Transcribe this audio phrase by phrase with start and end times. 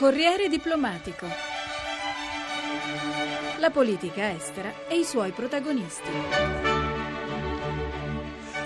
[0.00, 1.26] Corriere diplomatico.
[3.58, 6.10] La politica estera e i suoi protagonisti.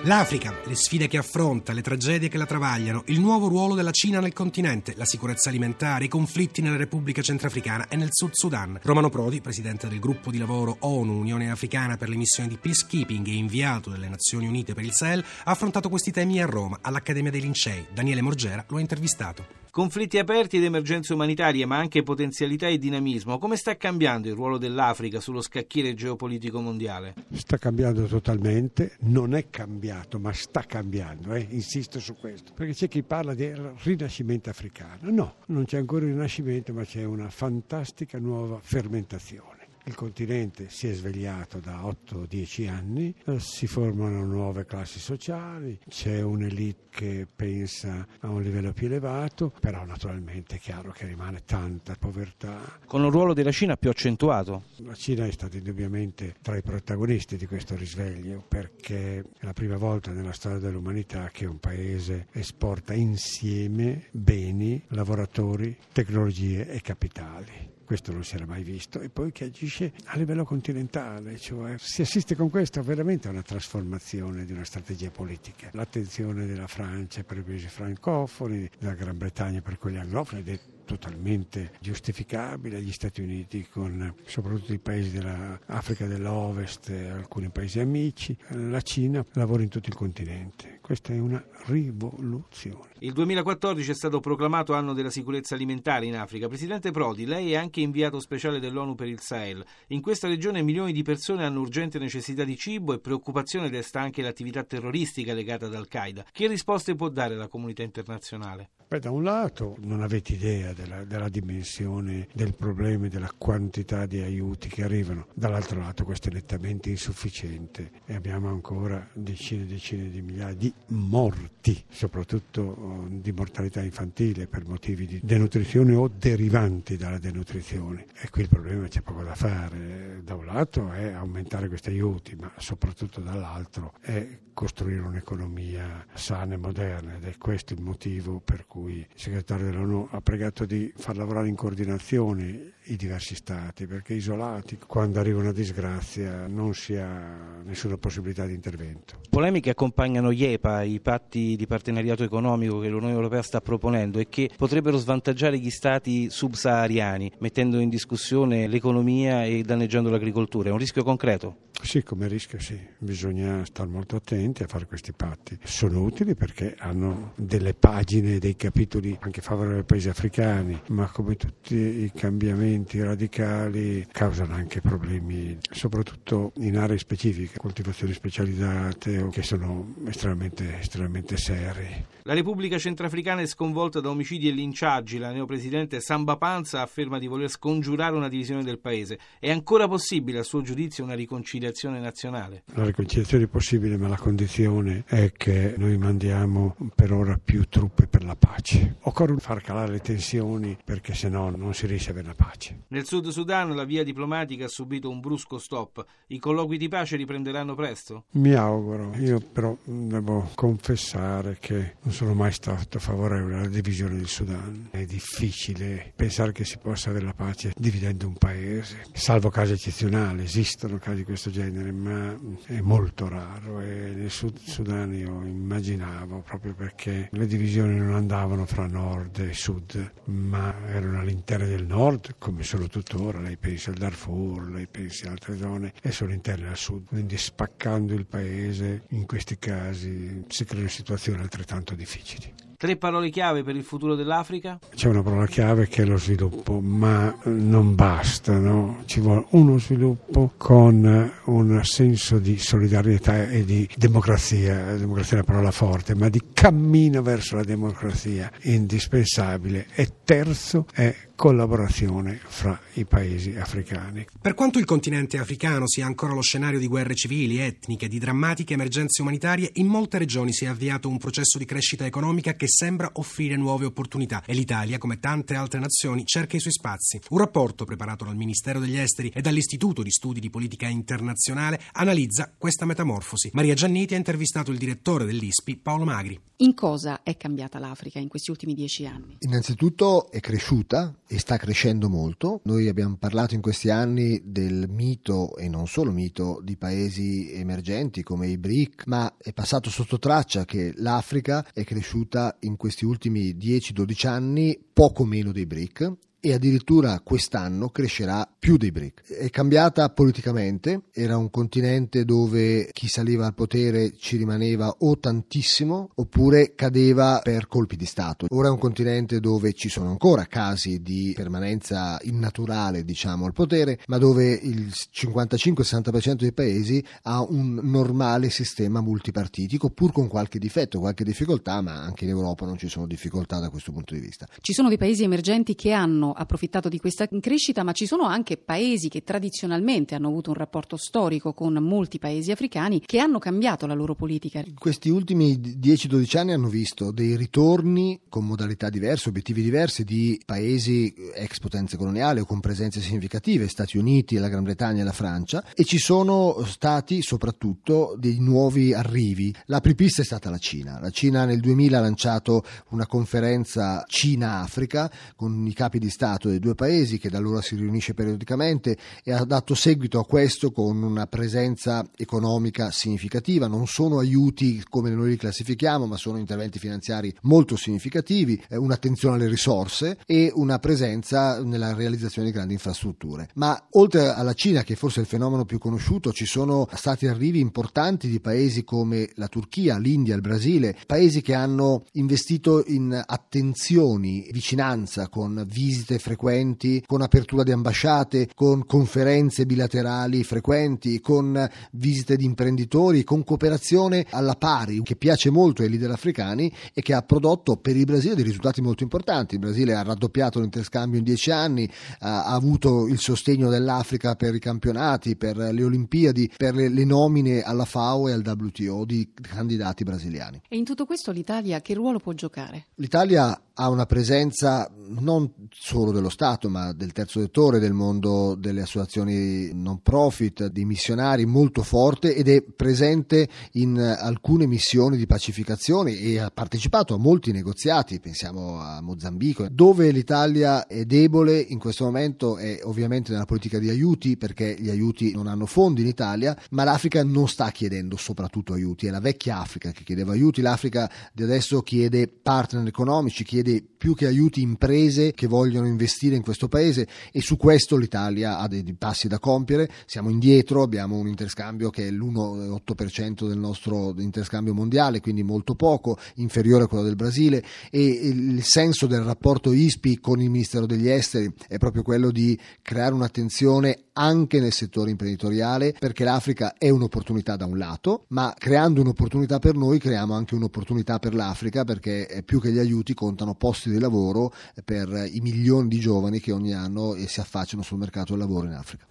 [0.05, 4.21] L'Africa, le sfide che affronta, le tragedie che la travagliano, il nuovo ruolo della Cina
[4.21, 8.79] nel continente, la sicurezza alimentare, i conflitti nella Repubblica Centrafricana e nel Sud Sudan.
[8.85, 13.27] Romano Prodi, presidente del gruppo di lavoro ONU Unione Africana per le missioni di peacekeeping
[13.27, 17.33] e inviato delle Nazioni Unite per il Sahel, ha affrontato questi temi a Roma, all'Accademia
[17.33, 17.87] dei Lincei.
[17.93, 19.64] Daniele Morgera lo ha intervistato.
[19.75, 23.41] Conflitti aperti ed emergenze umanitarie, ma anche potenzialità e dinamismo.
[23.41, 27.15] Come sta cambiando il ruolo dell'Africa sullo scacchiere geopolitico mondiale?
[27.33, 31.49] Sta cambiando totalmente, non è cambiato, ma sta cambiando, eh?
[31.51, 32.53] insisto su questo.
[32.55, 33.53] Perché c'è chi parla di
[33.83, 35.11] rinascimento africano.
[35.11, 39.64] No, non c'è ancora il rinascimento, ma c'è una fantastica nuova fermentazione.
[39.87, 46.23] Il continente si è svegliato da 8-10 anni, eh, si formano nuove classi sociali, c'è
[46.23, 51.97] un'elite che pensa a un livello più elevato, però naturalmente è chiaro che rimane tanta
[51.99, 52.79] povertà.
[52.87, 54.67] Con un ruolo della Cina più accentuato?
[54.77, 59.77] La Cina è stata indubbiamente tra i protagonisti di questo risveglio perché è la prima
[59.77, 68.11] volta nella storia dell'umanità che un paese esporta insieme beni, lavoratori, tecnologie e capitali questo
[68.11, 72.35] non si era mai visto, e poi che agisce a livello continentale, cioè si assiste
[72.35, 75.69] con questo veramente a una trasformazione di una strategia politica.
[75.75, 80.43] L'attenzione della Francia per i paesi francofoni, della Gran Bretagna per quelli anglofoni
[80.85, 88.81] totalmente giustificabile, gli Stati Uniti con soprattutto i paesi dell'Africa dell'Ovest alcuni paesi amici, la
[88.81, 90.79] Cina lavora in tutto il continente.
[90.81, 92.93] Questa è una rivoluzione.
[92.99, 96.47] Il 2014 è stato proclamato anno della sicurezza alimentare in Africa.
[96.47, 99.65] Presidente Prodi, lei è anche inviato speciale dell'ONU per il Sahel.
[99.89, 104.21] In questa regione milioni di persone hanno urgente necessità di cibo e preoccupazione desta anche
[104.21, 106.27] l'attività terroristica legata ad Al-Qaeda.
[106.31, 108.71] Che risposte può dare la comunità internazionale?
[108.87, 114.07] Beh, da un lato non avete idea della, della dimensione del problema e della quantità
[114.07, 119.67] di aiuti che arrivano, dall'altro lato questo è nettamente insufficiente e abbiamo ancora decine e
[119.67, 126.09] decine di migliaia di morti, soprattutto oh, di mortalità infantile per motivi di denutrizione o
[126.09, 128.07] derivanti dalla denutrizione.
[128.21, 130.21] E qui il problema c'è poco da fare.
[130.23, 136.57] Da un lato è aumentare questi aiuti, ma soprattutto dall'altro è costruire un'economia sana e
[136.57, 141.17] moderna ed è questo il motivo per cui il segretario dell'ONU ha pregato di far
[141.17, 147.63] lavorare in coordinazione i diversi stati, perché isolati, quando arriva una disgrazia, non si ha
[147.65, 149.21] nessuna possibilità di intervento.
[149.31, 154.29] Polemiche accompagnano gli EPA, i patti di partenariato economico che l'Unione Europea sta proponendo e
[154.29, 160.69] che potrebbero svantaggiare gli stati subsahariani, mettendo in discussione l'economia e danneggiando l'agricoltura.
[160.69, 161.57] È un rischio concreto?
[161.83, 165.59] Sì, come rischio sì, bisogna stare molto attenti a fare questi patti.
[165.65, 171.37] Sono utili perché hanno delle pagine, dei capitoli anche favorevoli ai paesi africani, ma come
[171.37, 179.95] tutti i cambiamenti radicali causano anche problemi, soprattutto in aree specifiche, coltivazioni specializzate che sono
[180.07, 182.05] estremamente, estremamente seri.
[182.27, 185.19] La Repubblica Centrafricana è sconvolta da omicidi e linciaggi.
[185.19, 189.19] La neopresidente Samba Panza afferma di voler scongiurare una divisione del paese.
[189.39, 192.63] È ancora possibile, a suo giudizio, una riconciliazione nazionale?
[192.75, 198.07] La riconciliazione è possibile, ma la condizione è che noi mandiamo per ora più truppe
[198.07, 198.97] per la pace.
[199.03, 202.64] Occorre far calare le tensioni perché se no non si riesce a avere la pace.
[202.89, 206.05] Nel Sud Sudan la via diplomatica ha subito un brusco stop.
[206.29, 208.25] I colloqui di pace riprenderanno presto?
[208.33, 209.15] Mi auguro.
[209.17, 214.89] Io però devo confessare che non sono mai stato favorevole alla divisione del Sudan.
[214.91, 220.45] È difficile pensare che si possa avere la pace dividendo un paese, salvo casi eccezionali,
[220.45, 222.37] esistono casi di questo genere, ma
[222.67, 228.67] è molto raro e nel Sud Sudan io immaginavo proprio perché le divisioni non andavano
[228.67, 233.97] fra nord e sud, ma erano all'interno del nord, come sono tuttora, lei pensa al
[233.97, 239.05] Darfur, lei pensa ad altre zone, e sono interne al sud, quindi spaccando il paese
[239.11, 242.74] in questi casi si creano situazioni altrettanto difficili.
[242.85, 244.79] Tre parole chiave per il futuro dell'Africa?
[244.95, 249.05] C'è una parola chiave che è lo sviluppo, ma non basta, no?
[249.07, 255.41] ci vuole uno sviluppo con un senso di solidarietà e di democrazia, la democrazia è
[255.41, 259.87] una parola forte, ma di cammino verso la democrazia indispensabile.
[259.95, 264.27] E terzo è collaborazione fra i paesi africani.
[264.41, 268.75] Per quanto il continente africano sia ancora lo scenario di guerre civili, etniche, di drammatiche
[268.75, 273.11] emergenze umanitarie, in molte regioni si è avviato un processo di crescita economica che sembra
[273.15, 277.21] offrire nuove opportunità e l'Italia, come tante altre nazioni, cerca i suoi spazi.
[277.31, 282.53] Un rapporto preparato dal Ministero degli Esteri e dall'Istituto di Studi di Politica Internazionale analizza
[282.57, 283.51] questa metamorfosi.
[283.53, 286.39] Maria Gianniti ha intervistato il direttore dell'ISPI, Paolo Magri.
[286.59, 289.37] In cosa è cambiata l'Africa in questi ultimi dieci anni?
[289.41, 292.61] Innanzitutto è cresciuta e sta crescendo molto.
[292.65, 298.23] Noi abbiamo parlato in questi anni del mito e non solo mito di paesi emergenti
[298.23, 303.55] come i BRIC, ma è passato sotto traccia che l'Africa è cresciuta in questi ultimi
[303.57, 306.13] 10-12 anni poco meno dei BRIC
[306.45, 309.23] e addirittura quest'anno crescerà più dei BRIC.
[309.29, 316.11] È cambiata politicamente, era un continente dove chi saliva al potere ci rimaneva o tantissimo
[316.15, 318.45] oppure cadeva per colpi di Stato.
[318.51, 324.01] Ora è un continente dove ci sono ancora casi di permanenza innaturale, diciamo, al potere,
[324.09, 330.99] ma dove il 55-60% dei paesi ha un normale sistema multipartitico, pur con qualche difetto,
[330.99, 334.47] qualche difficoltà, ma anche in Europa non ci sono difficoltà da questo punto di vista.
[334.61, 338.57] Ci sono dei paesi emergenti che hanno approfittato di questa crescita, ma ci sono anche
[338.57, 343.87] paesi che tradizionalmente hanno avuto un rapporto storico con molti paesi africani che hanno cambiato
[343.87, 344.63] la loro politica.
[344.79, 351.15] Questi ultimi 10-12 anni hanno visto dei ritorni con modalità diverse, obiettivi diversi di paesi
[351.35, 355.65] ex potenze coloniali o con presenze significative, Stati Uniti, la Gran Bretagna e la Francia,
[355.75, 359.55] e ci sono stati soprattutto dei nuovi arrivi.
[359.67, 360.99] La pripista è stata la Cina.
[361.01, 366.49] La Cina nel 2000 ha lanciato una conferenza Cina-Africa con i capi di Stato Stato
[366.49, 370.73] dei due paesi che da allora si riunisce periodicamente e ha dato seguito a questo
[370.73, 373.67] con una presenza economica significativa.
[373.67, 379.49] Non sono aiuti come noi li classifichiamo, ma sono interventi finanziari molto significativi, un'attenzione alle
[379.49, 383.51] risorse e una presenza nella realizzazione di grandi infrastrutture.
[383.57, 387.61] Ma oltre alla Cina, che forse è il fenomeno più conosciuto, ci sono stati arrivi
[387.61, 394.49] importanti di paesi come la Turchia, l'India, il Brasile, paesi che hanno investito in attenzioni,
[394.53, 402.37] vicinanza con visite visite frequenti, con apertura di ambasciate, con conferenze bilaterali frequenti, con visite
[402.37, 407.23] di imprenditori, con cooperazione alla pari, che piace molto ai leader africani e che ha
[407.23, 409.55] prodotto per il Brasile dei risultati molto importanti.
[409.55, 411.91] Il Brasile ha raddoppiato l'interscambio in dieci anni,
[412.21, 417.63] ha avuto il sostegno dell'Africa per i campionati, per le Olimpiadi, per le, le nomine
[417.63, 420.63] alla FAO e al WTO di candidati brasiliani.
[420.69, 422.87] E in tutto questo l'Italia che ruolo può giocare?
[422.97, 428.83] L'Italia ha una presenza non solo dello Stato, ma del terzo settore, del mondo delle
[428.83, 436.13] associazioni non profit, dei missionari molto forte ed è presente in alcune missioni di pacificazione
[436.13, 439.67] e ha partecipato a molti negoziati, pensiamo a Mozambico.
[439.71, 444.89] Dove l'Italia è debole in questo momento è ovviamente nella politica di aiuti, perché gli
[444.89, 449.21] aiuti non hanno fondi in Italia, ma l'Africa non sta chiedendo soprattutto aiuti, è la
[449.21, 454.27] vecchia Africa che chiedeva aiuti, l'Africa di adesso chiede partner economici, chiede chiede più che
[454.27, 459.29] aiuti imprese che vogliono investire in questo paese e su questo l'Italia ha dei passi
[459.29, 465.43] da compiere, siamo indietro, abbiamo un interscambio che è l'1,8% del nostro interscambio mondiale, quindi
[465.43, 470.51] molto poco, inferiore a quello del Brasile e il senso del rapporto ISPI con il
[470.51, 476.75] Ministero degli Esteri è proprio quello di creare un'attenzione anche nel settore imprenditoriale perché l'Africa
[476.79, 481.85] è un'opportunità da un lato, ma creando un'opportunità per noi creiamo anche un'opportunità per l'Africa
[481.85, 484.53] perché più che gli aiuti contano posti di lavoro
[484.85, 488.73] per i milioni di giovani che ogni anno si affacciano sul mercato del lavoro in
[488.75, 489.03] Africa.